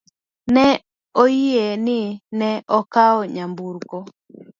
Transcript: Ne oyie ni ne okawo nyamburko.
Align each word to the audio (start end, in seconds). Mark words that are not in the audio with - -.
Ne 0.53 0.67
oyie 1.21 1.65
ni 1.85 1.99
ne 2.39 2.49
okawo 2.77 3.19
nyamburko. 3.33 3.97